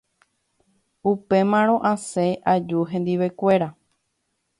Upémarõ 1.11 1.75
asẽ 1.91 2.27
aju 2.53 2.87
hendivekuéra. 2.95 3.69